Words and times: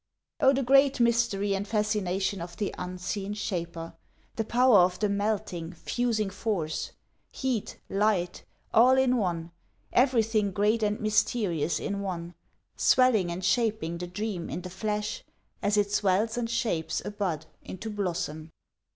Oh 0.39 0.51
the 0.51 0.63
great 0.63 0.99
mystery 0.99 1.53
and 1.53 1.67
fascination 1.67 2.41
of 2.41 2.57
the 2.57 2.73
unseen 2.75 3.35
Shaper, 3.35 3.93
The 4.35 4.43
power 4.43 4.79
of 4.79 4.97
the 4.97 5.09
melting, 5.09 5.73
fusing 5.73 6.31
Force 6.31 6.91
heat, 7.29 7.77
light, 7.87 8.43
all 8.73 8.97
in 8.97 9.17
one, 9.17 9.51
Everything 9.93 10.53
great 10.53 10.81
and 10.81 10.99
mysterious 10.99 11.79
in 11.79 11.99
one, 12.01 12.33
swelling 12.75 13.31
and 13.31 13.45
shaping 13.45 13.99
the 13.99 14.07
dream 14.07 14.49
in 14.49 14.63
the 14.63 14.71
flesh, 14.71 15.23
As 15.61 15.77
it 15.77 15.91
swells 15.91 16.35
and 16.35 16.49
shapes 16.49 17.03
a 17.05 17.11
bud 17.11 17.45
into 17.61 17.91
blossom. 17.91 18.49